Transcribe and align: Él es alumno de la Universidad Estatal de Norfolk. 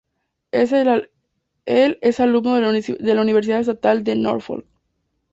Él 0.51 1.09
es 2.01 2.19
alumno 2.19 2.55
de 2.55 3.13
la 3.13 3.21
Universidad 3.21 3.59
Estatal 3.59 4.03
de 4.03 4.15
Norfolk. 4.15 4.65